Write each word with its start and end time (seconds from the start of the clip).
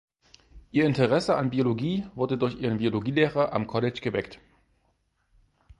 Ihr 0.71 0.87
Interesse 0.87 1.35
an 1.35 1.51
Biologie 1.51 2.07
wurde 2.15 2.35
durch 2.35 2.55
ihren 2.55 2.79
Biologielehrer 2.79 3.53
am 3.53 3.67
College 3.67 3.99
geweckt. 4.01 4.39